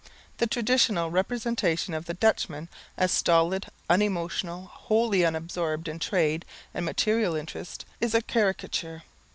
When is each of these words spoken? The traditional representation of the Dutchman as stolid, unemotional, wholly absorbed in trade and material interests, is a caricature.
The 0.39 0.47
traditional 0.47 1.11
representation 1.11 1.93
of 1.93 2.05
the 2.05 2.15
Dutchman 2.15 2.69
as 2.97 3.11
stolid, 3.11 3.67
unemotional, 3.87 4.65
wholly 4.65 5.21
absorbed 5.21 5.87
in 5.87 5.99
trade 5.99 6.43
and 6.73 6.83
material 6.83 7.35
interests, 7.35 7.85
is 7.99 8.15
a 8.15 8.21
caricature. 8.23 9.03